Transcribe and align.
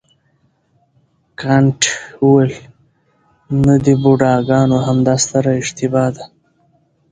کانت 1.39 1.81
وویل 2.25 2.53
نه 3.65 3.75
د 3.85 3.87
بوډاګانو 4.01 4.77
همدا 4.87 5.15
ستره 5.23 5.51
اشتباه 5.61 6.07
ده. 6.15 6.25